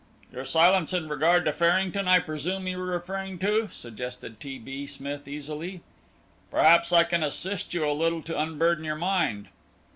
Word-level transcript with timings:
"Your 0.33 0.45
silence 0.45 0.93
in 0.93 1.07
regard 1.09 1.45
to 1.45 1.53
Farrington 1.53 2.07
I 2.07 2.17
presume 2.17 2.65
you 2.67 2.81
are 2.81 2.85
referring 2.85 3.37
to," 3.37 3.67
suggested 3.69 4.39
T. 4.39 4.57
B. 4.57 4.87
Smith 4.87 5.27
easily; 5.27 5.81
"perhaps 6.49 6.91
I 6.91 7.03
can 7.03 7.21
assist 7.21 7.75
you 7.75 7.87
a 7.87 7.93
little 7.93 8.23
to 8.23 8.35
unburden 8.39 8.83
your 8.83 8.95
mind." 8.95 9.49